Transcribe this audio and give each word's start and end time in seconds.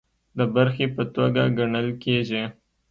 د 0.37 0.39
برخې 0.55 0.85
په 0.95 1.03
توګه 1.15 1.41
ګڼل 1.57 1.87
کیږي 2.03 2.43